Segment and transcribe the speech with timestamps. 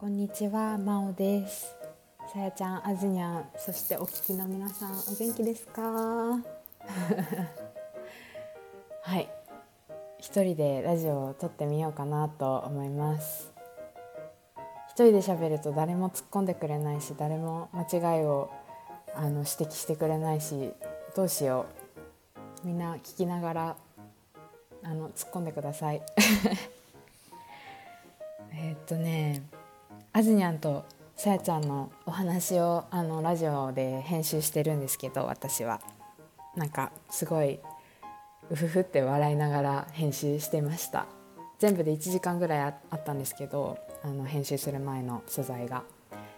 [0.00, 1.76] こんにちは、まおです。
[2.32, 5.82] さやちゃん、あずにゃん、そしてお聞きの皆さん、お元気ですか？
[9.02, 9.28] はい、
[10.18, 13.52] 一人でラジオを撮ってみようかなと思います。
[14.88, 18.48] 一人で喋ると誰も突っ込んでくれないし、誰も間違いを
[19.14, 20.72] あの指摘してくれないし、
[21.14, 21.66] どうしよ
[22.64, 22.66] う。
[22.66, 23.76] みんな聞きながら
[24.82, 26.00] あの突っ込んでください。
[28.54, 29.42] えっとね
[30.12, 35.80] あずにゃんとさやちゃんのお話をあのラジオで編集してるんですけど私は。
[36.56, 37.60] なんかすごい
[38.50, 41.06] うふふって笑いながら編集してました。
[41.60, 45.84] 全部で1時間ぐらいあったんですけどあの編集する前の素材が。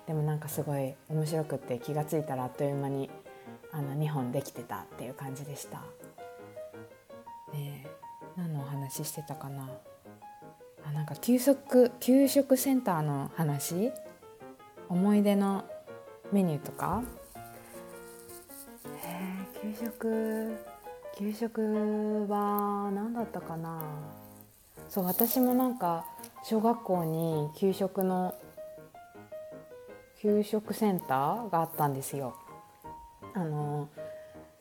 [0.07, 3.09] でもなんかすごい面白くって気がついたらあっという間に
[3.73, 5.79] あの2本できてたっていう感じでした、
[7.55, 7.91] ねえ、
[8.37, 9.71] 何のお話してたかな？
[10.87, 13.93] あなんか給食給食センターの話？
[14.89, 15.65] 思い出の
[16.33, 17.03] メニューとか？
[19.05, 20.57] へえ給食
[21.17, 23.81] 給食は何だったかな？
[24.89, 26.05] そう私もなんか
[26.45, 28.35] 小学校に給食の
[30.21, 32.37] 給食センターがあったんですよ。
[33.35, 33.89] あの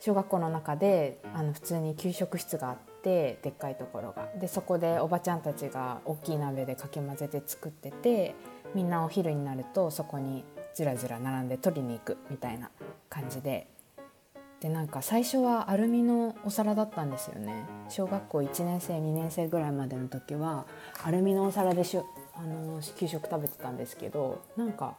[0.00, 4.28] 小学校の中であの普通に給食室があってでっかいところが。
[4.40, 8.34] でそこでおばちゃんたちが大きい鍋でかき混ぜて作ってて
[8.74, 10.44] みんなお昼になるとそこに
[10.74, 12.70] ずらずら並んで取りに行くみたいな
[13.08, 13.66] 感じで。
[14.60, 17.64] でなんか最初はアルミのお皿だったんですよね。
[17.88, 20.66] 小学校1年生2年生ぐらいまでの時は
[21.02, 22.02] アルミのお皿でしあ
[22.42, 24.94] の給食食べてたんですけどなんか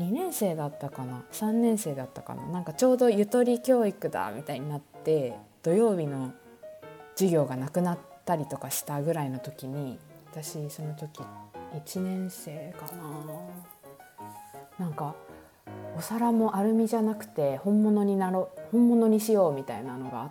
[0.00, 2.48] 2年生だったかな？3年生だったかな？
[2.48, 6.32] なんかちょうどゆとり教育だみたいになって土曜日の
[7.16, 9.98] 授業がなくなったりとかしたぐらいの時に
[10.30, 11.22] 私その時
[11.74, 13.06] 1年生かな。
[14.78, 15.14] なんか
[15.96, 20.30] お皿もアルミじゃなくて本物になろ本物にしようみたいなのがあっ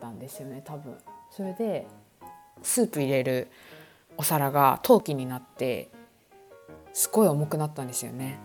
[0.00, 0.96] たんですよね多分。
[1.30, 1.86] それで
[2.62, 3.48] スープ入れる
[4.16, 5.90] お皿が陶器になって
[6.94, 8.38] すごい重くなったんですよね。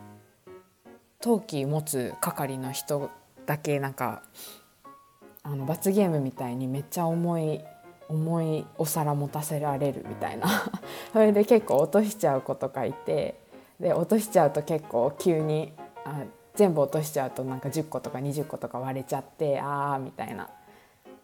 [1.22, 3.10] 陶器持つ係の人
[3.46, 4.22] だけなんか
[5.44, 7.62] あの罰ゲームみたいにめっちゃ重い
[8.10, 10.48] 重いお皿持たせられるみたいな。
[11.14, 13.40] それで結構落としちゃう子とかいて
[13.80, 15.74] で落としちゃうと結構急に
[16.06, 16.24] あ
[16.56, 20.50] 全部落としちゃうとなんか10個とか20個とか割れちゃってあーみたいな。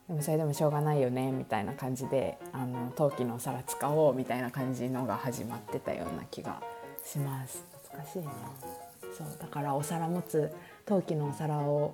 [0.07, 6.61] でもそれでもしょうがないよねみたいな感じであの陶器のお皿使おうみたいな感じのが始まってたような気が
[7.03, 7.63] します。
[7.83, 8.31] 懐かしいな。
[9.17, 10.51] そうだからお皿持つ
[10.85, 11.93] 陶器のお皿を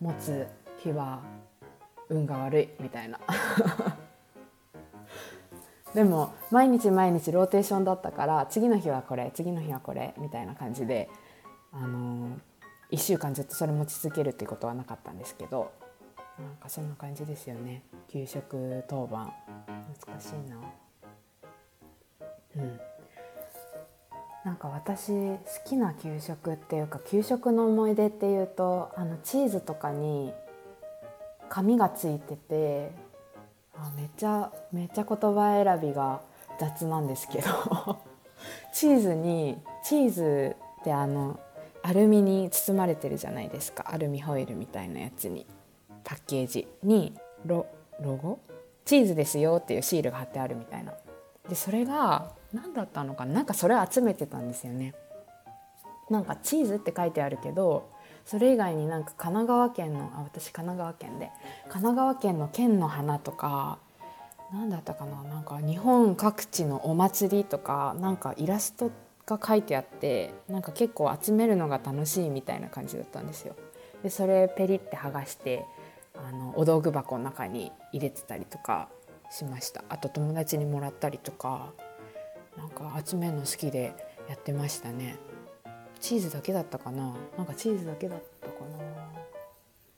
[0.00, 0.46] 持つ
[0.78, 1.20] 日は
[2.08, 3.18] 運が悪いみたいな。
[5.94, 11.10] でも毎日毎日ローテーションだったから次の日はこれ次の日はこれみたいな感じで、
[11.72, 12.38] あの
[12.90, 15.72] 1週間ずっとそれ持ち続けるっていうことはなかったんですけど
[16.38, 17.82] なんかそんな感じですよね。
[18.08, 19.32] 給食当番。
[19.94, 20.56] 懐かしいな。
[22.56, 22.80] うん。
[24.44, 30.32] なんか私好きな給食っていうか給食の思い出っていうとあのチーズとかに
[31.48, 32.92] 紙がついてて
[33.96, 36.20] めっちゃめっちゃ言葉選びが
[36.58, 37.48] 雑なんですけど
[38.72, 41.38] チーズにチーズってあの
[41.82, 43.86] アルミに包まれてるじゃないですか。
[43.88, 45.46] アルミホイルみたいなやつに。
[46.04, 47.66] パッケージにロ
[48.00, 48.38] ロゴ？
[48.84, 50.92] チーズですよっていうシールが貼ってあるみたいな。
[51.48, 53.42] でそれが何だったのかな？
[53.42, 54.94] んかそれを集めてたんですよね。
[56.10, 57.90] なんかチーズって書いてあるけど
[58.24, 61.30] それ以外になんか神奈川県のあ私神奈川県で
[61.64, 63.78] 神奈川県の県の花とか
[64.52, 68.90] 何だったかななんか日本各地のお祭りとかなんかイラスト
[69.26, 73.54] が書いてあってなんか結構集めるのが楽しいみたいな感じだったんですよ。
[74.02, 75.64] でそれペリって剥がして
[76.14, 78.88] あのお道具箱の中に入れてたりとか
[79.30, 81.72] しましたあと友達にもらったりとか
[82.58, 83.94] なんか集めるの好きで
[84.28, 85.16] やってましたね
[86.02, 87.14] チーズだけだったかな？
[87.38, 88.54] なんかチーズだけだったか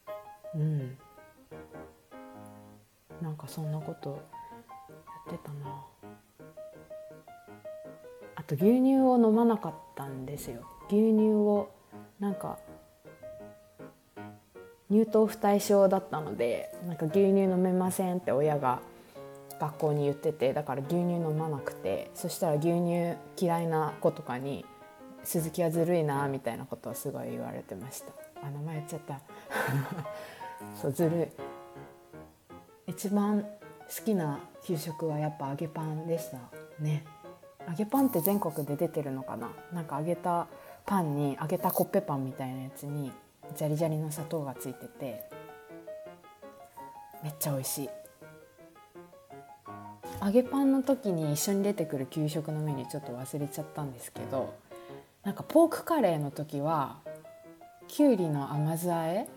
[0.05, 0.13] な？
[0.53, 0.97] うん。
[3.21, 4.15] なんかそんなことや
[5.33, 5.83] ってたな。
[8.35, 10.61] あと牛乳を飲まなかったんですよ。
[10.89, 11.71] 牛乳を
[12.19, 12.59] なんか
[14.91, 18.79] 乳糖不対症だったのでなんか牛乳飲めませんって親が
[19.59, 24.63] 学校に言っててだから牛乳飲まなくてそしたら牛乳嫌いな子とかに
[25.25, 28.11] 「鈴木はずるいな」みたいなことをすごい言われてました。
[28.41, 29.19] あ名前言っちゃった。
[30.81, 31.23] そうずる
[32.87, 32.91] い。
[32.91, 33.47] 一番好
[34.03, 36.37] きな給食はやっぱ揚げパンでした
[36.79, 37.03] ね。
[37.67, 39.49] 揚げパンって全国で出てるのかな？
[39.73, 40.47] なんか揚げた
[40.85, 43.11] パンに揚げたコッペパンみたいなやつに
[43.55, 45.29] ジャリジャリの砂糖がついてて
[47.23, 47.89] めっちゃ美味しい。
[50.23, 54.53] 揚げパンの時に一緒に出てくる給食のメニューちょっと忘れちゃったんですけど
[55.25, 56.97] なんかポークカレーの時は
[57.87, 59.27] きゅうりの甘酢あえ？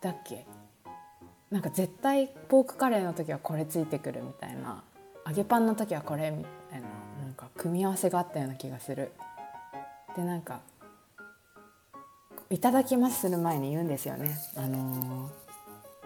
[0.00, 0.46] だっけ？
[1.50, 4.82] なんか絶対ポークカレーの時はこれついてくるみたいな。
[5.26, 6.86] 揚げパンの時はこれみたいな
[7.20, 9.12] なんか組み合わせがあったような気がする。
[10.16, 10.60] でなんか
[12.48, 14.38] 「いただきます」する前に言うんですよね。
[14.56, 15.30] あのー、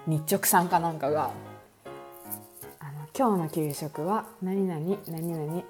[0.07, 1.31] 日直さんかなんかが
[2.81, 5.63] 「あの今日の給食は何々何々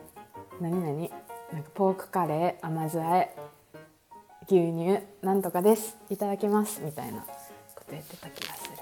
[0.60, 1.29] 何々。
[1.52, 3.34] なんかポークカレー甘酢あえ
[4.46, 7.26] 牛乳なんとかですいただきます」みたいなこ
[7.84, 8.76] と言ってた気がする。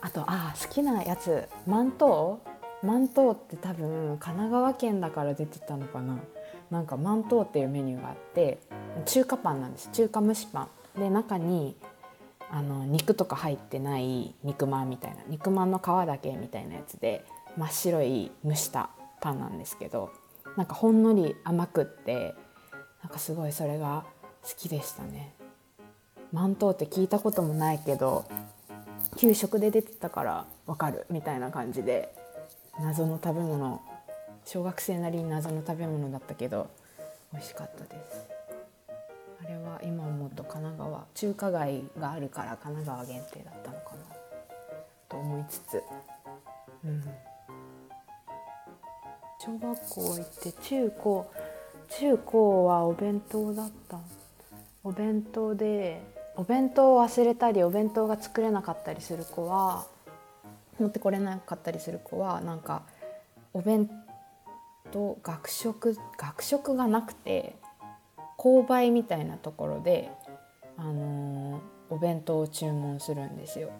[0.00, 2.40] あとあ好きなやつマント
[2.82, 6.18] ウマントウって多分神奈川県だから出てたのかな。
[6.70, 8.58] なんかマントウっていうメニューがあって
[9.06, 9.88] 中華パンなんです。
[9.92, 11.00] 中華蒸しパン。
[11.00, 11.76] で中に
[12.50, 15.22] あの肉とか入ってない肉まんみたいな。
[15.28, 17.24] 肉まんの皮だけみたいなやつで
[17.56, 20.10] 真っ白い蒸したパンなんですけど
[20.56, 22.34] なんかほんのり甘くって
[23.02, 24.04] なんかすごいそれが
[24.42, 25.34] 好きでしたね。
[26.32, 28.24] マントって聞いたこともないけど
[29.16, 32.12] 給食で出てたからわかるみたいな感じで
[32.80, 33.80] 謎の食べ物
[34.44, 36.68] 小学生なりに謎の食べ物だったけど
[37.32, 38.26] 美味しかったです。
[39.44, 44.16] あれは今思うと神奈川中華街があるから神奈川限定だったのかな
[45.08, 45.82] と思いつつ。
[46.84, 47.04] うん。
[49.44, 51.30] 小学校行って中高
[51.98, 53.98] 中高はお弁当だった
[54.82, 56.02] お弁当で
[56.36, 59.86] お弁当を忘れたりお弁当が作れなかったりする子は
[60.80, 62.82] 持ってこれなかったりする子はなんか
[63.52, 63.90] お弁
[64.90, 67.56] 当学食学食がなくて
[68.38, 70.10] 購買みたいなところで、
[70.76, 73.70] あのー、お弁当を注文するんですよ。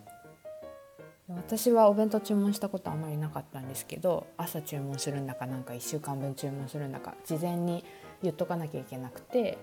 [1.47, 7.85] 私はお弁当注文したことあまりなかったんですけど朝注文するんだかなんか1週間分注文するんだか事前に
[8.23, 9.59] 言っとかなきゃいけなくて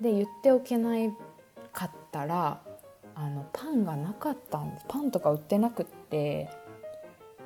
[0.00, 1.10] で言っておけない
[1.72, 2.60] かったら
[3.14, 6.48] あのパンがなかったんですパンとか売ってなくって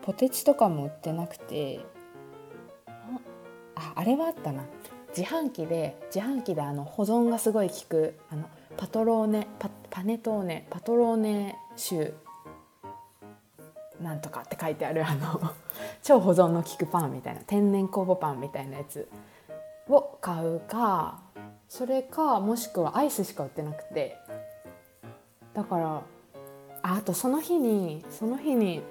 [0.03, 1.81] ポテチとかも売ってなくて
[3.75, 4.65] ああれはあったな。
[5.17, 11.57] 自販機で自販機であの保存がすごい効くあのパトローネパパネトーネパトローネ
[11.89, 12.13] 種
[14.01, 15.41] なんとかって書いてあるあの
[16.03, 19.09] 超保存の効くパンみたいな天然酵母パンみたいなやつ
[19.89, 21.21] を買うか
[21.69, 24.19] それかもしくはアイスしか売ってなくて。
[25.55, 26.03] だから
[26.83, 28.83] ああとその日にその日に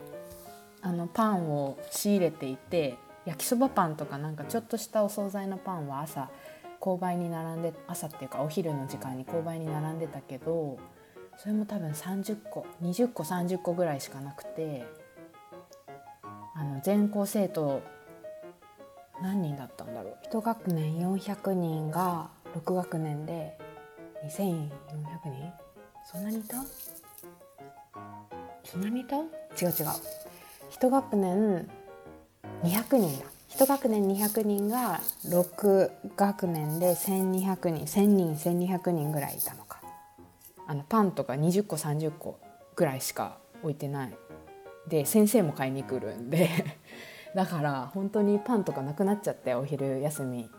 [0.82, 6.30] あのパンを仕入れていて焼きそばパンとかなんかちょっとしたお惣菜のパンは朝
[6.82, 10.78] 購買に並んで朝っていうかお昼の時間に購買に並んでたけど
[11.38, 14.86] それも多分30個20個30個ぐらいしかなくて
[16.56, 17.82] あの全校生徒
[19.22, 20.18] 何人だったんだろう。
[20.32, 23.58] 1学年400人が6学年で
[24.26, 24.70] 2400
[25.26, 25.54] 人？
[26.06, 26.58] そんなにいた？
[28.64, 29.16] そんなにいた？
[29.18, 29.72] 違う違う。
[30.72, 31.70] 1学年
[32.63, 33.25] 200人だ。
[33.50, 39.73] 1学年200人が6学年で1200人1000人1200人ぐらいいたのか
[40.67, 42.39] あのパンとか20個30個
[42.75, 44.17] ぐらいしか置いてない。
[44.88, 46.50] で先生も買いに来るんで。
[47.36, 50.51] だから本当にパンとかなくなっちゃってお昼休み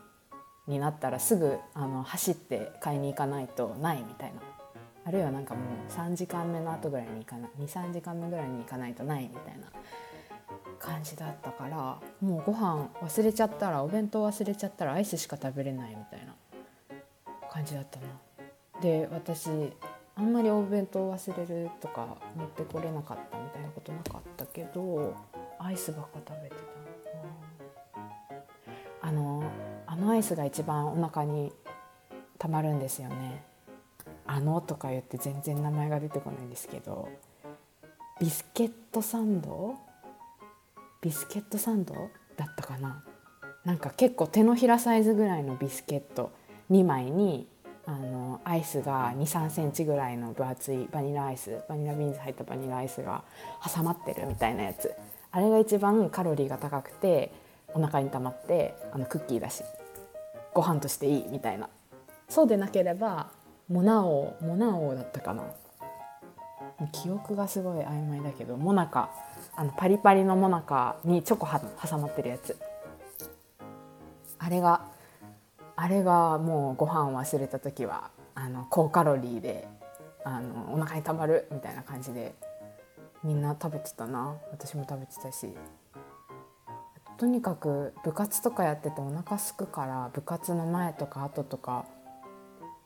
[0.66, 4.40] になったらすぐあの走って買いに行かないとないみたいな。
[5.06, 7.50] あるいはなんかもう3時間目の後ぐらいに行かない。
[7.60, 9.68] 23時間目ぐらいに行かないとないみたいな。
[10.84, 16.34] 感じだったからもうご飯忘れちゃったらお弁当忘れちゃったらアイスしか食べれないみたいな
[17.50, 18.06] 感じだったな。
[18.82, 19.48] で私
[20.16, 25.16] あんまりお弁当忘れるとか持ってこれなかったみたいなことなかったけど
[25.58, 26.62] アイスばっか食べてた
[29.02, 29.42] あの
[29.86, 31.52] あのアイスが一番お腹に
[32.38, 33.44] たまるんですよね。
[34.26, 37.10] あのとか言って全然名前が出てこないんですけど
[38.18, 39.74] ビスケットサンド？
[41.02, 41.94] ビスケットサンド
[42.36, 43.04] だったかな。
[43.64, 46.32] なんか結構手のひらサイズぐらいのビスケット
[46.70, 47.46] 2枚に
[47.86, 53.22] あのアイスが2 3センチぐらいの分厚いバニラアイスバニラビーンズ入ったバニラアイスが
[53.74, 54.92] 挟まってるみたいなやつ。
[55.30, 57.32] あれが一番カロリーが高くて
[57.74, 59.62] お腹に溜まってあのクッキーだし。
[60.54, 61.68] ご飯としていいみたいな。
[62.28, 63.26] そうでなければ
[63.68, 65.42] モナ王モナ王だったかな。
[66.92, 69.10] 記憶がすごい曖昧だけどモナカ。
[69.56, 72.56] あのパリパリのモナカにチョコは挟まってるやつ。
[74.38, 74.82] あれが
[75.84, 79.68] あれがもうご飯を忘れた時はあの高カロリーで
[80.24, 82.34] あのお腹にたまるみたいな感じで
[83.22, 84.34] みんな食べてたな。
[84.50, 85.54] 私も食べてたし。
[87.18, 91.84] とにかく部活とかやっててお腹すくから部活の前とか後とか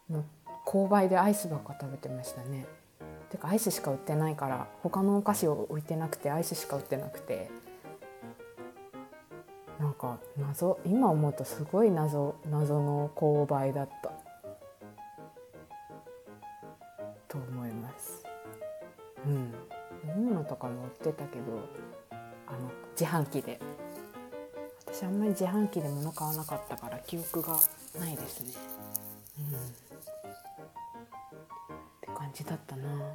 [0.08, 0.24] もう
[0.66, 2.66] 購買でアイスばっか食べてましたね。
[3.30, 7.48] てかアイスしか売ってないから他のお菓子を置いてなくてアイスしか売ってなくて。
[9.78, 14.10] なんか謎今思うとすごい謎謎の購買だった。
[17.28, 18.24] と思います。
[19.26, 19.54] うん。
[20.08, 21.42] 飲み物とかも売ってたけど
[22.46, 23.60] あの自販機で。
[24.90, 27.58] 私あんまり自販機で物買わなかったから記憶が
[28.00, 28.52] ないですね。
[29.38, 29.46] うん。
[29.46, 29.58] っ
[32.00, 33.14] て感じだったな。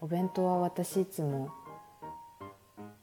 [0.00, 1.48] お弁当は私いつも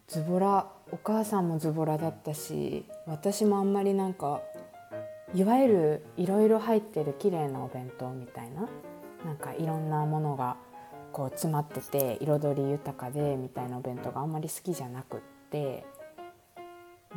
[0.07, 4.41] ズボラお母さんもズボラだったし私もあんまりなんか
[5.33, 8.69] いわゆるいろいろ入ってる綺麗なお弁当みたいな
[9.25, 10.55] なんかいろんなものが
[11.11, 15.19] こう詰まってて彩り豊かでみたいなお弁当があんまり好きじゃなくっ
[15.51, 15.85] て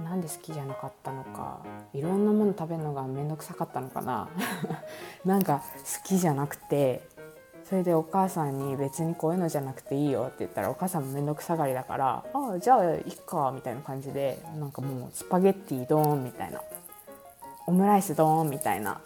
[0.02, 1.62] なんで好きじゃなかったのか
[1.92, 4.28] いろんなもの食べるのが面倒くさかったのかな。
[5.24, 5.62] なんか
[6.02, 7.02] 好きじゃなくて
[7.70, 16.60] それでお母さんに別にこういうのじゃなくていいよって言ったらお母さんも面倒くさがりだから「ああじゃあいっか」みたいな感じでなんかもうスパゲッティドーンみたいな
[17.68, 19.00] オムライスドーンみたいな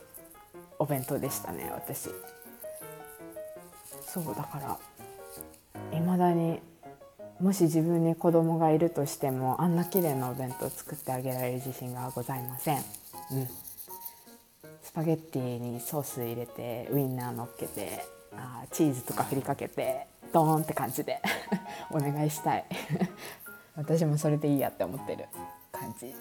[0.79, 2.09] お弁当でしたね私。
[4.07, 4.79] そうだか
[5.93, 6.63] らいまだに
[7.41, 13.49] もし自分に子供がいるとしてもあんな綺麗なお弁当を作ってあげられる自信がございません、うん、
[14.83, 21.21] スパゲッティにソース入れてウインナー乗っけてあチーズとか振りかけてドーンって感じで
[21.91, 22.65] お願いしたい。
[23.77, 25.27] 私もそれでいいやって思ってる
[25.73, 26.15] 感じ。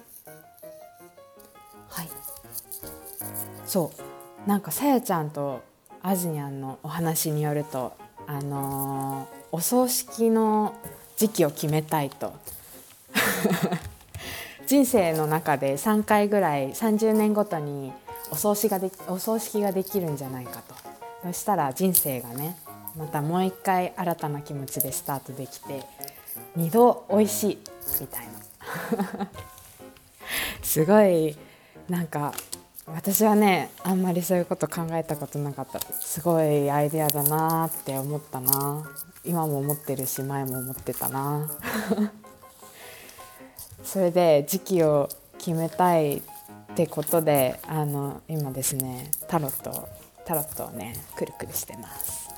[1.89, 2.09] はい。
[3.65, 3.91] そ
[4.45, 4.49] う。
[4.49, 5.61] なんかさやちゃんと
[6.01, 7.93] あずにゃんのお話によると
[8.27, 10.73] あのー、お葬式の
[11.17, 12.33] 時期を決めたいと。
[14.65, 17.93] 人生の中で3回ぐらい30年ごとに
[18.31, 20.82] お葬式がでお葬式ができるんじゃないかと
[21.23, 22.57] そしたら人生がね
[22.97, 25.83] またもう一回新たな気持ちでスタートできて
[26.57, 27.57] 2度美味しい
[28.01, 28.33] みたいな。
[30.61, 31.37] すごい
[31.89, 32.33] なんか
[32.85, 35.79] 私はねあんまりそういうこと考えたことなかった。
[35.79, 38.89] すごいアイデアだなって思ったな。
[39.23, 41.49] 今も思ってるし前も思ってたな。
[43.83, 46.21] それで時期を決めたいっ
[46.75, 49.87] てことであの今ですねタロット
[50.25, 52.29] タロットをねくるくるしてます。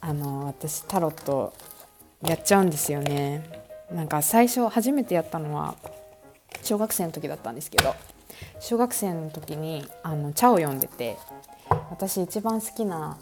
[0.00, 1.54] あの私タロット
[2.22, 3.42] やっちゃうんですよね。
[3.90, 5.76] なんか最初初めてやったのは
[6.62, 7.94] 小学生の時だったんですけど
[8.60, 11.16] 小学生の時にあの茶を読んでて
[11.90, 13.18] 私一番好きな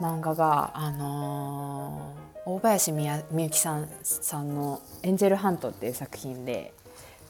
[0.00, 6.74] 漫画が、あのー、大林みゆきさんさんの「エンジェルハント」っていう作品で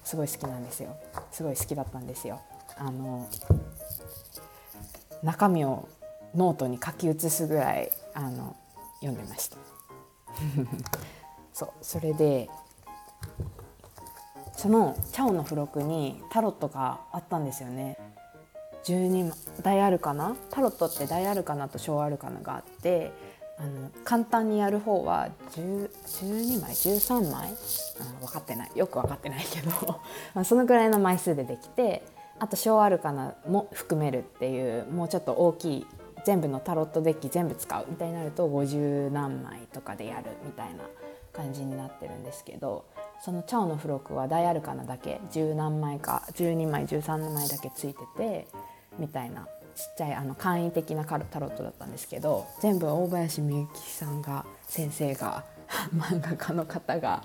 [0.02, 0.96] すごい好きなんですよ。
[1.30, 2.40] すごい好きだったんですよ。
[2.76, 3.28] あの
[5.22, 5.88] 中身を
[6.34, 8.56] ノートに書き写すぐらいあの
[9.00, 9.56] 読んでました。
[11.52, 12.48] そうそれで
[14.56, 17.98] そのちゃおの付録にタロットがあったんですよね。
[18.84, 23.12] 12大アルカナタロットって大アルカナと小アルカナがあって
[23.56, 27.50] あの簡単にやる方は12枚13枚？
[28.00, 28.70] あ分かってない。
[28.74, 29.70] よく分かってないけど。
[30.34, 32.02] まあそのぐらいの枚数でできて
[32.38, 35.86] あと小アルカナも含めるっていうもうちょっと大きい
[36.24, 40.84] 全部のタロットデッキ全部使うみたいになると50何枚とかでやるみたいな
[41.32, 42.84] 感じになってるんですけど
[43.24, 48.46] そのチャオの付録は大アルカナだけ10何枚か12枚13枚だけついてて
[48.98, 55.44] みたいなちっちゃいあの簡易的なタロットだったんですけど全部大林美幸さんが先生が
[55.94, 57.24] 漫画家の方が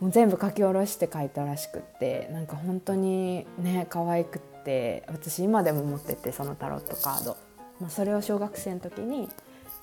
[0.00, 7.36] もう全部書き下ろして書いたらしくってなんか本当にね可愛くって私今でも持っててそのタロットカード、
[7.80, 9.28] まあ、それを小学生の時に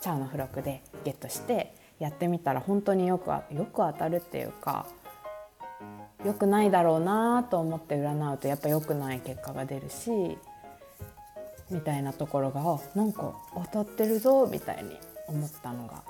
[0.01, 4.85] チャオの付録でゲットしてやってみたら本当によくよく当たるっていうか
[6.25, 10.37] 良くないだろうなと思って占うとやっぱ良くない結果が出るし
[11.69, 12.61] みたいなところが
[12.95, 14.97] なんか当たってるぞみたいに
[15.27, 16.03] 思ったのが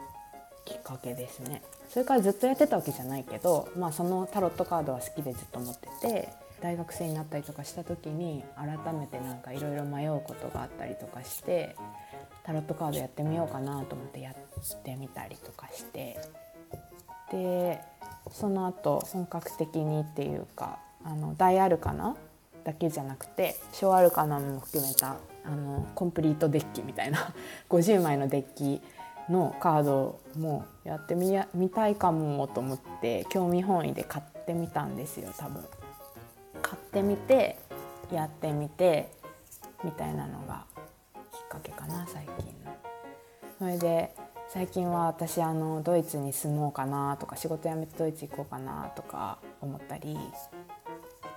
[0.65, 1.61] きっかけですね。
[1.89, 6.29] それからずっとやってたわけじゃないけど、まあ、そのタロットカードは好きでずっと持ってて
[6.61, 11.75] 大学生になったりとかした時に改めてなんかいろいろ迷うことがあったりとかして
[12.43, 14.35] タロットカードやってみようかなと思ってやっ
[14.83, 16.19] てみたりとかして
[17.31, 17.81] で
[18.31, 22.15] その後本格的にっていうかあの大アルカナ
[22.63, 27.33] だけじゃなくて小アルカナも含めたあのコンプリートデッキみたいな
[27.69, 28.81] 50枚のデッキ
[29.29, 35.63] のカードもやってみや見たいかもと思って興味本位で買ってみたんですよ多分。
[36.95, 37.57] ってみて
[38.09, 39.11] やってみて
[39.83, 40.63] みたいなのが
[41.33, 42.73] きっかけかな最近の。
[43.59, 44.15] それで
[44.47, 50.17] 最近は私あのドイツに住もうかなとか仕事辞めてドイツ行こうかなとか思ったり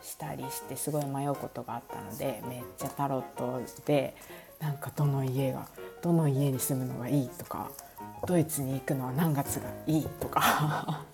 [0.00, 4.14] したりしてすごい迷うことがあったのでめっちゃタロットで
[4.60, 5.66] なんかどの家が
[6.02, 7.70] どの家に住むのがいいとか
[8.26, 11.04] ドイツに行くのは何月がいいとか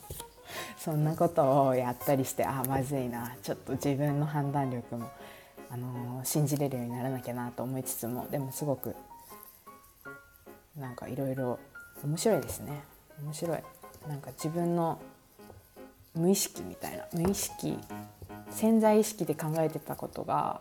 [0.76, 3.34] そんなことをやったりしてあまずいな。
[3.42, 5.10] ちょっと自分の判断力も、
[5.70, 8.94] あのー、信じれるようにならなきゃなと思いつつもでもすごく
[10.76, 11.58] なんかいろいろ
[12.04, 12.82] 面白いですね。
[13.22, 13.58] 面白い。
[14.08, 15.00] なんか自分の
[16.14, 17.78] 無意識みたいな無意識
[18.50, 20.60] 潜在意識で考えてたことが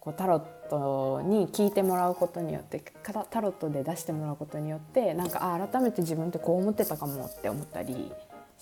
[0.00, 2.82] こうタロットに聞いてもらうことによって
[3.30, 8.10] タロットで出してもらうことによってなんかあ改めて自分ってこう思ってたかもって思ったり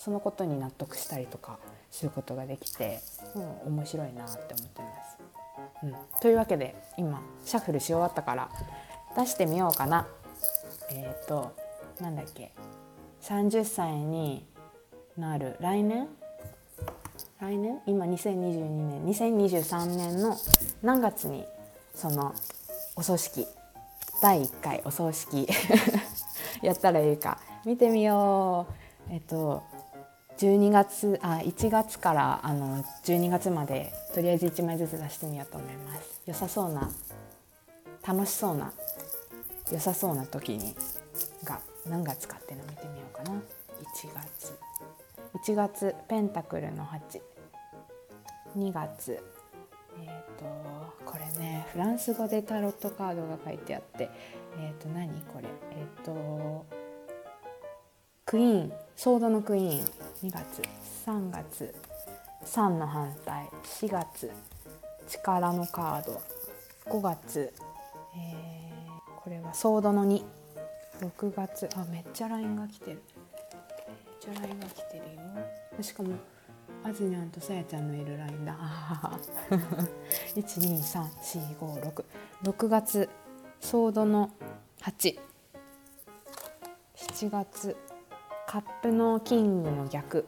[0.03, 1.59] そのことに納得したりとか
[1.91, 3.01] することができて、
[3.35, 5.17] うん、面白いなって思ってます。
[5.83, 8.49] うん、というわけで今シャッフルし終わったから
[9.15, 10.07] 出してみようかな。
[10.89, 11.55] えっ、ー、と
[11.99, 12.51] なんだっけ。
[13.21, 14.43] 30歳に
[15.17, 16.07] なる来年？
[17.39, 17.79] 来年？
[17.85, 20.35] 今2022年2023年の
[20.81, 21.45] 何月に
[21.93, 22.33] その
[22.95, 23.45] お葬式？
[24.19, 25.47] 第1回お葬式
[26.63, 27.37] やったらいいか。
[27.67, 28.65] 見てみよ
[29.07, 29.13] う。
[29.13, 29.61] えっと
[30.37, 36.21] 12月あ1月からあの12月までとりあえず1枚ずつ出してみようと思います。
[36.25, 36.89] 良さそうな
[38.05, 38.71] 楽しそうな
[39.71, 40.75] 良さそうな時に
[41.43, 43.31] が何月かっていうのを見てみようかな。
[43.31, 43.41] 1
[44.13, 44.57] 月。
[45.33, 46.85] 1月ペンタクルの
[48.55, 49.23] 82月。
[49.99, 50.45] えっ、ー、と
[51.05, 54.09] これねフランス語でタロットカードが書いてあって
[54.59, 55.49] えっ、ー、と何これ？
[55.71, 56.65] えっ、ー、と
[58.25, 59.85] クイーンソードのクイーン
[60.23, 60.61] 2月
[61.05, 61.73] 3月
[62.45, 64.31] 3の反対4月
[65.07, 66.21] 力のカード
[66.85, 67.53] 5月、
[68.15, 70.21] えー、これはソードの26
[71.35, 73.01] 月あめっちゃ LINE が来てる。
[74.21, 75.15] めっちゃ LINE が来てる
[75.77, 75.83] よ。
[75.83, 76.13] しかも
[76.83, 78.55] あずにゃんとさやちゃんのいる LINE だ。
[80.35, 82.03] 123456
[82.43, 83.09] 6月
[83.59, 84.29] ソードの
[84.81, 85.19] 87
[87.29, 87.75] 月
[88.51, 90.27] カップのキングの逆。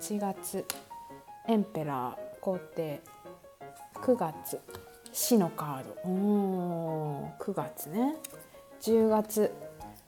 [0.00, 0.64] 8月。
[1.46, 3.00] エンペラー皇帝。
[3.94, 4.60] 9月。
[5.12, 6.10] 死のカード。
[6.10, 8.16] お9月ね。
[8.80, 9.54] 10月。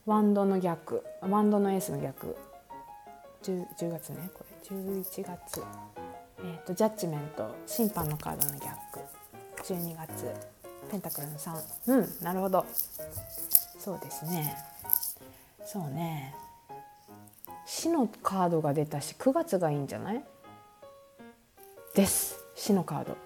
[0.07, 1.05] ワンドの逆。
[1.21, 2.37] ワンドのエースの逆。
[3.45, 4.77] 10, 10月ねこれ。
[4.77, 5.63] 11月、
[6.39, 7.55] えーと、ジャッジメント。
[7.65, 8.99] 審判のカードの逆。
[9.63, 10.35] 12月。
[10.91, 12.67] ペンタクルの3うんなるほど。
[13.79, 14.57] そうですね。
[15.71, 16.35] そうね。
[17.67, 20.25] 死のカードが出たし9月がいいんじゃない？
[21.95, 22.39] です。
[22.55, 23.17] 死のカード。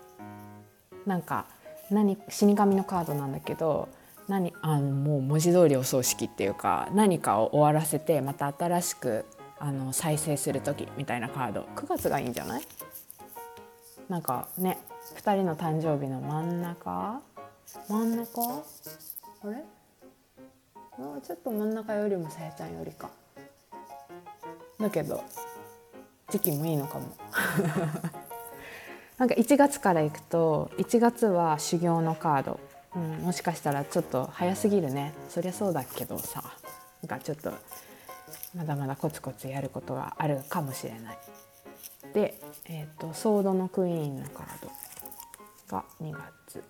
[1.07, 1.47] なんか
[1.89, 3.89] 何死神のカードなんだけど
[4.27, 9.25] 何あのもう文字通りお葬式っていうか何かを終わらせてまた新しく
[9.61, 11.69] あの再生する時みたいなカード。
[11.77, 12.63] 9月がいいんじゃない？
[14.09, 14.79] なんかね
[15.15, 17.21] 2人の誕生日の真ん中？
[17.89, 18.65] 真ん中？
[19.45, 19.63] あれ？
[20.99, 23.11] もうちょっと真ん中よりもさやちゃんよりか。
[24.79, 25.23] だけど
[26.31, 27.07] 時期もいいのかも。
[29.19, 32.61] なんか1月からいくと1月は修行のカード。
[32.95, 35.15] うん、もしかしたらちょっと早すぎるね。
[35.29, 36.43] そりゃそうだけどさ。
[37.03, 37.53] なんかちょっと
[38.55, 41.19] まだまだコツコツやることがあるかもしれない。
[42.13, 44.71] で、えーと、ソードのクイーンのカード
[45.77, 46.13] が2
[46.47, 46.63] 月、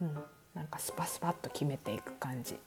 [0.00, 2.58] うん、なんかスパスパッと決めていく感じ。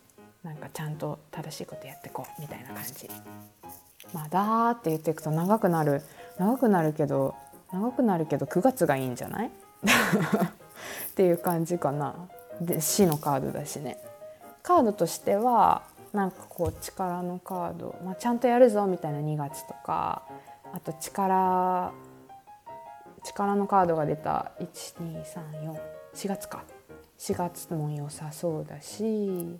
[0.44, 3.10] なんかちゃんと正しいことやってこうみたいな感じ。
[4.14, 6.02] まあ、だーって言っていくと長くなる。
[6.38, 7.36] 長くなるけど
[7.72, 9.48] 長くなるけど9月がいいんじゃない？
[11.12, 12.16] っていう感じかな。
[12.62, 13.98] で死のカードだしね。
[14.62, 20.24] カードとしてはなんかこう力のカード、まあ、ちゃんとやるぞみたいな2月とか。
[20.74, 21.92] あと力
[23.24, 24.52] 力のカードが出た。
[24.60, 26.64] 12344月か。
[27.24, 29.58] 4月も良さそうだし。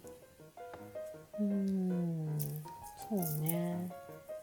[1.40, 2.38] うん
[3.10, 3.90] そうね。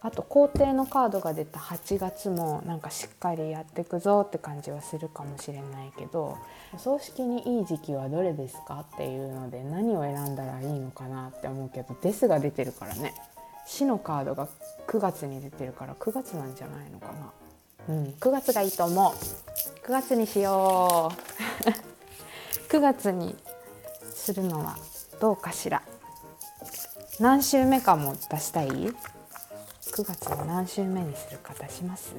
[0.01, 6.39] あと皇帝のカードが出た8月もなんかしっかりやってくぞって感じはするかもしれないけど
[6.79, 13.15] 葬式にいい時期はどれですかっていうので何を選んだらいいのかなって思うけど「です」が出てるからね。
[13.67, 14.49] 死のカードが
[14.89, 17.33] 9月に出てるから9月なんじゃないのかな。
[17.91, 19.13] うん、9月がいいと思う。
[19.87, 21.13] 9月にしよ
[21.87, 21.90] う。
[22.71, 23.35] 9月に
[24.15, 24.77] するのは
[25.21, 25.83] どうかしら？
[27.19, 28.95] 何週目かも出したい？9
[30.05, 32.15] 月の何週目にするか出します？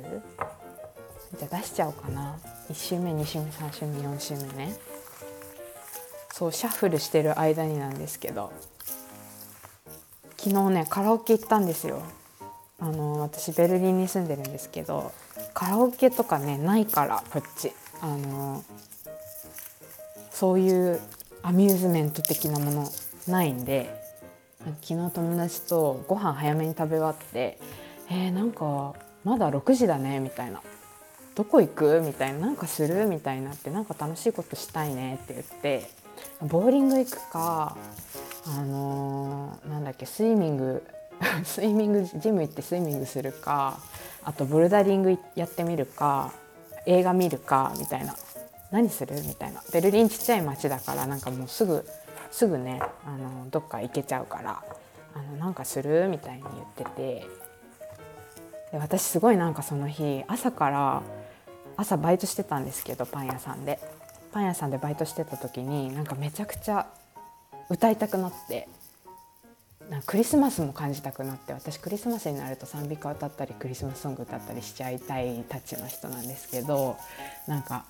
[1.38, 2.38] じゃあ出しちゃおうかな。
[2.70, 4.76] 1週目2週目3週目4週目ね。
[6.34, 8.52] そうシャッフルしてる間になんですけど。
[10.38, 12.02] 昨日ねカラオケ行ったんですよ。
[12.80, 15.12] あの私ベルリンに住んでるんですけど
[15.54, 17.72] カラオケとかねないからこっち。
[18.02, 18.64] あの
[20.42, 21.00] そういう
[21.44, 22.90] アミューズメント的なもの
[23.28, 23.96] ないんで
[24.82, 27.60] 昨日友達とご飯早めに食べ終わって
[28.10, 30.64] 「えー、なんかまだ6時だね」みたいな
[31.38, 35.88] 「どこ行く?」みたいな「なんかする?」みたいなって「なんか楽しいことしたいね」って言って
[36.42, 37.78] ボーリング行くか
[38.48, 40.84] あのー、なんだっけスイミング
[41.46, 43.78] スイミングジム行ってスイミングするか
[44.24, 46.32] あとボルダリングやってみるか
[46.88, 48.16] 映画見るかみたいな
[48.72, 49.22] 何する？
[49.24, 49.62] みたいな。
[49.72, 51.86] ベルリンちっちゃい町だからなんかもうすぐ
[52.32, 54.64] すぐねあのどっか行けちゃうから
[55.14, 56.08] あのなんかする？
[56.08, 57.28] みたいに言ってて。
[58.72, 61.04] で私すごいなんかその日朝から
[61.76, 63.80] 朝バイトしてたんですけどパン屋さんで。
[64.32, 66.88] パン屋さんでバイトしてた時になんかめちゃくちゃ
[67.70, 68.70] 歌いたくなって。
[69.90, 71.52] なんクリスマスも感じたくなって。
[71.52, 76.96] 私クリスマスになると賛美歌歌ったりクリスマスソング歌ったりしちゃいたいたちの人なんですけど
[77.46, 77.84] なんか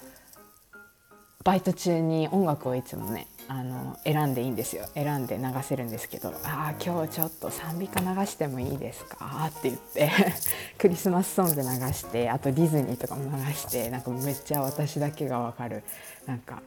[1.43, 10.11] バイト中に音楽をいつもねあの選んでいいんですよ選んで流せるんですけど「ああ今日ちょっと賛美歌流してもいいですか?」って言って
[10.77, 15.83] クリスマスソング流してあとディズニーとかも流してなんかめっちゃ私だけが分かる
[16.25, 16.61] なんか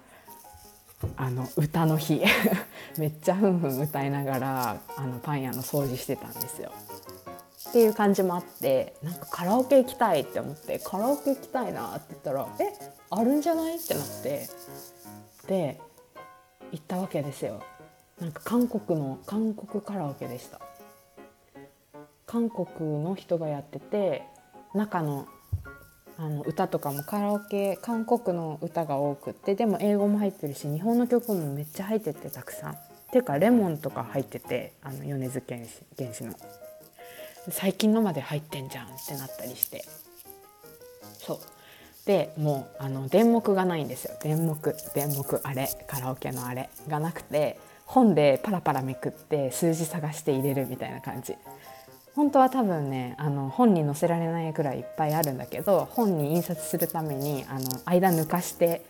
[1.17, 2.23] あの歌の日
[2.99, 6.73] めっちゃふんふん歌いながらあのパン屋の掃除してたんですよ。
[7.71, 12.73] っていう感じもあってなんかカラオケ行きたいって思ってカラオケ行きたいなって言ったら「え
[13.17, 14.49] あるんじゃない?」ってなって
[15.47, 15.81] で
[16.73, 17.61] 行ったわけですよ。
[18.21, 20.61] なんか韓国の韓国カラオケでした。
[22.27, 24.25] 韓国の人がやってて
[24.75, 25.27] 中の
[26.17, 32.73] あの歌とかもカラオケ韓国の歌が多くってでも英語も入ってるし日本の曲もめっちゃ入っててたくさん。
[32.73, 32.77] っ
[33.15, 36.35] ていうかレモンとか入っててあの米津玄師玄師の
[37.49, 39.85] 最近のまで入ってんじゃんってなったりして
[41.19, 41.39] そう
[42.07, 44.15] でもうあの電目がないんですよ。
[44.23, 51.35] 電目電目あれカラオケのあれがなくて本でパラパラめくって数字探して入れるみたいな感じ。
[52.15, 58.85] 本当は多分ねあの本に載せられないくらいいっぱいあるんだけど本に印刷するためにあの間抜かして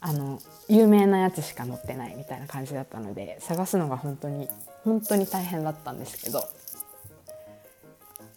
[0.00, 4.48] あの有名なやつしか載ってないみたいな感じだったので探すのが本当に
[4.82, 6.42] 本当に大変だったんですけど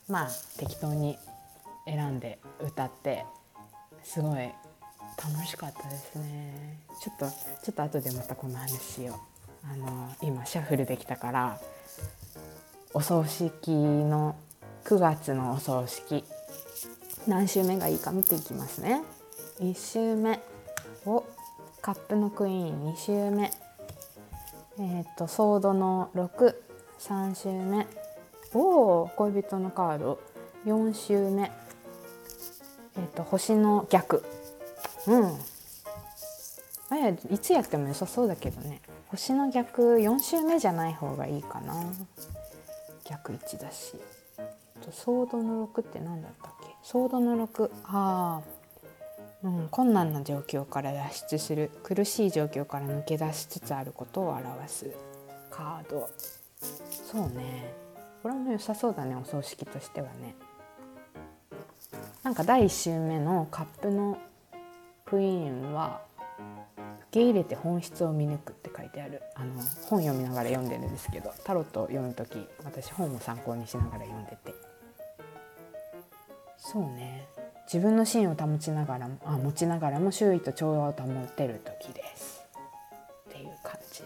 [0.07, 1.17] まあ適当に
[1.85, 3.25] 選んで歌って
[4.03, 4.51] すごい。
[5.17, 6.79] 楽しかったですね。
[7.01, 9.19] ちょっとちょっと後でまたこの話しよ
[9.65, 11.59] うあの今シャッフルできたから
[12.93, 14.35] お葬式の
[14.85, 16.23] 9月のお葬式
[17.27, 19.01] 何週目がいいか見ていきますね。
[19.59, 20.39] 1週目
[21.05, 21.23] を
[21.81, 23.51] カップのクイーン2週目。
[24.79, 27.87] えっ、ー、とソードの63週目。
[28.53, 30.19] おお恋人のカード。
[30.65, 31.51] 4週目。
[32.97, 34.23] えっ、ー、と星の逆。
[35.07, 35.37] うん。
[36.89, 38.81] あやいつやっても良さそうだけどね。
[39.07, 41.73] 星の逆4週目じゃない方がいいかな。
[43.05, 43.95] 逆1だし。
[44.91, 46.75] ソードの6って何だったっけ？
[46.83, 48.41] ソードの6ああ
[49.43, 51.69] うん、困難な状況から脱出する。
[51.83, 54.89] 苦しい状況から抜け出しつつあることを表す。
[55.49, 56.09] カード。
[57.11, 57.73] そうね。
[58.21, 60.35] これも良さそうだねお葬式としてはね。
[62.23, 64.17] なんか第1週目のカップの
[65.05, 66.01] クイーンは
[66.77, 69.21] 受け入れて本質を見抜くって書いてある。
[69.35, 69.53] あの
[69.89, 74.53] 本読みながら読んでるんですけどタロットを読む時私本も参考にしながら読んでて。
[76.57, 77.27] そうね。
[77.65, 82.45] 自分の芯を保ちながらあ持ちながらも周囲と調和を保てる時です。
[83.29, 84.03] っていう感じ。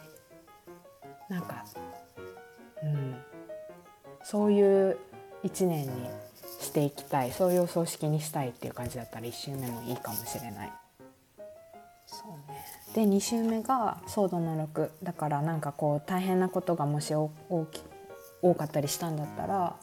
[1.30, 1.63] なんか
[2.82, 3.15] うん。
[4.23, 4.97] そういう
[5.43, 6.10] 一年に
[6.77, 7.31] していきたい。
[7.31, 10.71] そういうお葬式にしたいっていう感じだったら1周目もいいかもしれない。
[12.05, 12.63] そうね、
[12.93, 17.29] で2週目がソードの6だからなんかこう大変なことがもし大
[17.69, 17.81] き
[18.41, 19.75] 多かったりしたんだったら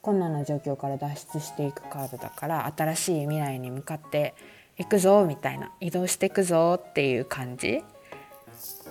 [0.00, 4.34] 困難な状況から脱出していくカードだから新しい未来に向かって
[4.78, 5.72] いくぞみたいな。
[5.80, 7.82] 移動していくぞっていう感じ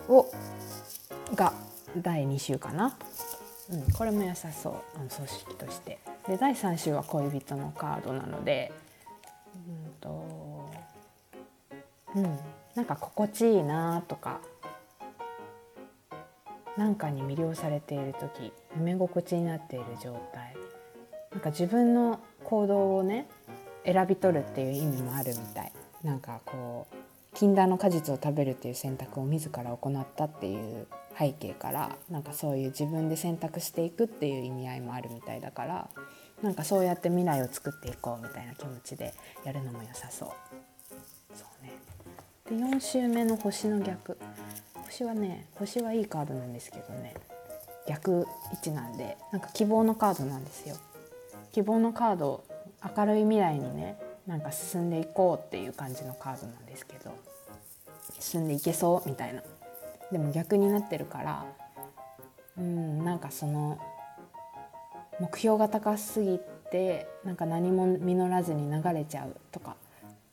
[0.08, 0.30] を
[1.34, 1.54] が
[1.98, 2.96] 第2週かな、
[3.72, 4.74] うん、これも良さそう。
[4.96, 6.15] あの組織として。
[6.28, 8.72] で第3週は恋人のカードなので
[9.56, 10.70] うんと
[12.16, 12.40] うん
[12.76, 14.40] なんか心地いいなとか
[16.78, 20.56] 何かに魅了されている時夢心地になっている状態。
[21.32, 23.28] なんか自分の行動をね
[23.86, 25.72] 選び取るっていう意味もあるみたい。
[26.04, 26.96] なんかこう
[27.36, 35.90] 禁断の果実を食べるっていう選択を自ら行ったっていう背景からなんかそういう自分で選択していくっていう意味合いもあるみたいだから
[36.42, 40.30] なんかそうやって未来を作っていこうみたいな気持ちでやるのも良さそう。
[41.34, 41.74] そうね、
[42.50, 44.18] で4週目の星の逆
[44.86, 47.16] 星はね星はいいカードなんですけどね
[47.88, 50.78] 逆位置なんでなんか希望のカードなんですよ。
[51.52, 52.44] 希望のカード
[52.98, 57.12] 明るい未来にねなんか進んでいこうっていう感じのカードなんですけど
[58.20, 59.42] 進んでいけそうみたいな。
[60.12, 61.46] でも逆になってるから
[62.58, 63.80] うんなんかその
[65.20, 66.40] 目標が高すぎ
[66.72, 69.76] てなんか何も実らずに流れちゃうとか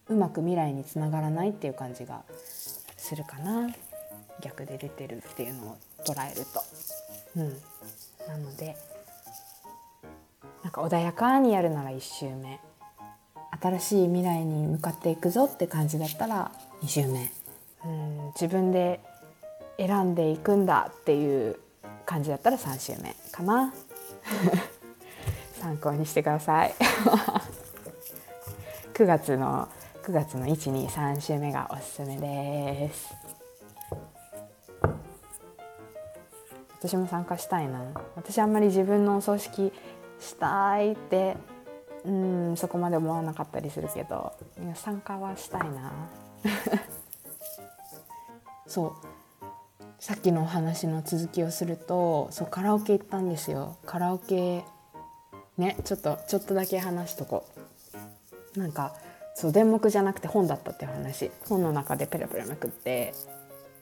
[0.08, 2.22] うまく未来につながらないっていう感じが
[2.96, 3.70] するかな。
[4.40, 6.62] 逆で出てるっていうのを捉えると。
[7.36, 7.48] うん、
[8.26, 8.76] なので
[10.62, 12.60] なんか穏やかにやるなら1周目。
[13.60, 16.50] 新しい未来に向かっていくぞって感じだったら
[16.82, 17.32] 2周目。
[17.84, 19.00] うん自分で
[19.76, 21.58] 選んでいくんだっていう
[22.06, 23.72] 感じだったら3週目かな。
[25.60, 26.74] 参考にしてください。
[28.94, 29.68] 9月の
[30.02, 33.14] 9月の123週目がおすすめです。
[36.80, 37.80] 私も参加したいな。
[38.16, 39.72] 私あんまり自分のお葬式
[40.18, 41.36] したいって
[42.04, 44.32] うんそこまで思わなかったりするけど
[44.74, 45.92] 参加はしたいな。
[48.66, 48.92] そう。
[49.98, 53.76] さっきのお話の続きをするとそうカラオケ行ったんですよ。
[53.86, 54.64] カラオケ
[55.58, 57.46] ねちょっとちょっとだけ話しとこ
[58.56, 58.58] う。
[58.58, 58.94] なんか
[59.34, 61.30] そう電目じゃなくて本だったっていう話。
[61.48, 63.14] 本の中でペラペラめくって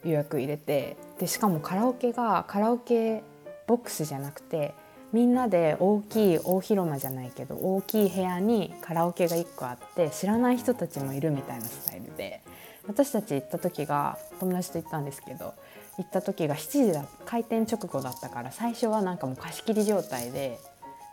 [0.03, 0.95] 予約入れて。
[1.17, 3.23] でしかもカラオケがカラオケ
[3.65, 4.75] ボックスじゃなくて
[5.13, 12.41] みんなで大きい大広間じゃないけど大きい部屋にカラオケが1個あって知らない人たちもいるみたいなスタイルで
[12.87, 15.53] 私たち行った時が友達と行ったんですけど
[15.97, 20.57] 行った時が7時だ開店直後だったから最初はなんかもう貸し切り状態で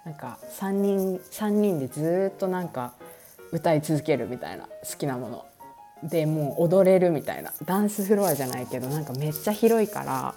[0.05, 2.95] なんか3人 ,3 人でずっとなんか
[3.53, 5.45] 歌い続けるみたいな好きなもの。
[6.03, 7.53] でもう踊れるみたいな。
[7.65, 10.35] ダンスフロアじゃないけどなんかめっちゃ広いから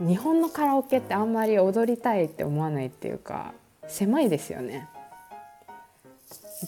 [0.00, 3.52] 日本のカラオケってあんまり踊りたいって思わないっていうか
[3.88, 4.88] 狭いですよね。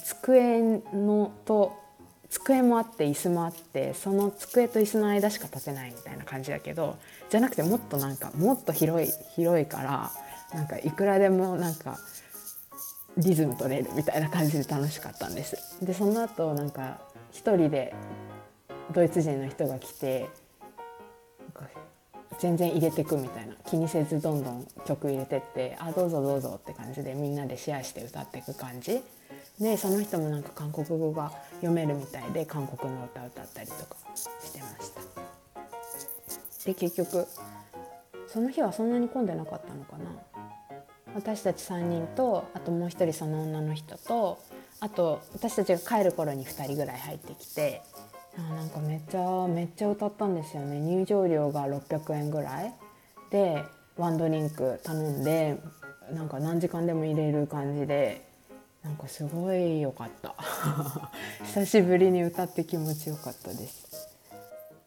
[0.05, 0.61] 机
[0.93, 1.73] のと
[2.29, 6.97] 机もあって椅子もあってその机と椅子の間しか立てないみたいな感じだけど
[7.31, 10.11] じゃなくてもっとなんかもっと広い広いから
[10.53, 11.97] なんかいくらでもなんか
[13.17, 15.85] リズム取れるみたいな感じで楽しかったんです。
[15.85, 16.99] でその後なんか
[17.31, 17.95] 一人で
[18.93, 20.29] ドイツ人の人が来て
[22.39, 23.55] 全然入れてくみたいな。
[23.67, 29.03] 気にせずどんどん曲入れてってあどうぞどうぞって感じでみんなでシェアして歌っていく感じ。
[29.61, 35.01] でその人もなんか韓国語が読めるみたいで韓国の歌歌ったりとかしてました。
[36.67, 37.27] で結局
[38.27, 40.11] その日はそんなに混んでなかったのかな。
[41.15, 44.43] 私たち3人とあともう一人その女の人と
[44.81, 47.83] あと私たちが帰る頃に2人ぐらい入ってきて
[48.37, 50.81] なんかめっちゃめっちゃ歌ったんですよね。
[50.81, 52.75] 入場料が600円ぐらい。
[53.31, 53.65] で
[53.97, 55.57] ワンドリンク頼んで
[56.13, 58.27] なんか何時間でも入れる感じで
[58.83, 60.35] なんかすごい良かった。
[61.47, 64.09] 久しぶりに歌って気持ちよかったです。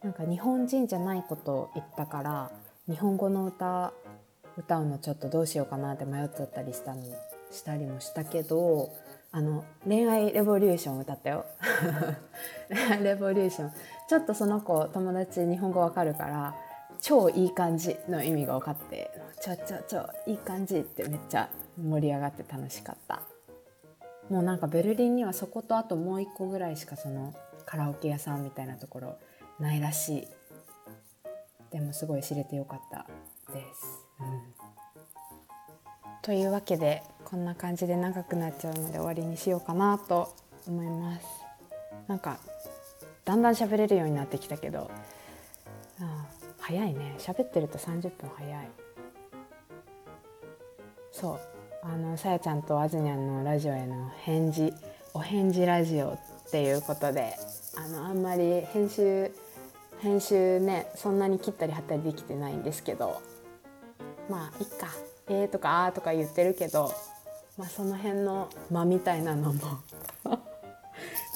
[0.04, 2.52] なんか日本人じゃないことを言ったから
[2.88, 3.94] 日本語の歌
[4.58, 7.02] 歌うのちょっとどうしようかなって迷っちゃったりしたの
[7.52, 8.92] したりもしたけど
[9.32, 11.46] あの恋愛レボリューション歌ったよ。
[12.70, 13.72] 恋愛レボリューション。
[14.10, 16.56] ちょっとその子友達日本語わかるから
[17.02, 19.12] 超いい感じの意味が分かって
[19.42, 23.22] ちょちょちょいい感じってめっちゃ盛り上がって楽しかった。
[24.30, 27.34] もうなんかベルリンにはそことあともう一個ぐらいしかその
[27.66, 29.18] カラオケ屋さんみたいなところ
[29.60, 30.28] ないらしい。
[31.72, 33.06] でもすごい知れてよかった
[33.52, 34.57] です、うん、
[36.28, 40.36] というわけでこんな感じで長くなっちゃうので終わりにしようかなと
[40.68, 41.26] 思います。
[42.10, 42.38] なんか
[43.24, 44.92] だんだん喋れるようになってきたけど
[46.02, 46.26] あ
[46.60, 47.16] 早いね。
[47.18, 48.70] 喋ってると30分早い。
[51.14, 51.40] そう。
[51.82, 54.74] あのさやちゃんとあずにゃんのラジオへの返事
[55.14, 56.20] お返事ラジオっ
[56.52, 57.36] ていうことで
[57.78, 59.32] あのあんまり編集
[60.00, 63.22] 編集ねそんなに切ったり貼ったりできてないんですけど
[64.30, 64.88] まあいっか
[65.30, 66.94] 「えー」とか「あー」とか言ってるけど、
[67.58, 69.80] まあ、その辺の間みたいなのも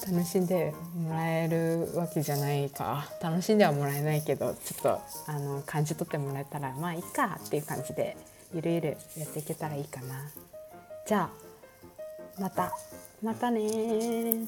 [0.08, 3.08] 楽しんでもらえるわけじゃないか。
[3.22, 8.18] 楽しんではもらえないけどちょっとあの感じ取ってもらえたらまあいいかっていう感じで
[8.54, 10.32] ゆるゆるやっていけたらいいかな。
[11.06, 11.30] じゃ
[12.38, 12.74] あまた
[13.22, 14.48] またね